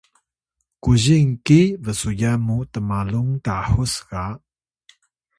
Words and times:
kuzing 0.83 1.31
ki 1.45 1.61
bsuyan 1.83 2.39
muw 2.45 2.61
tmalung 2.73 3.31
Tahus 3.45 3.93
ga 4.09 4.25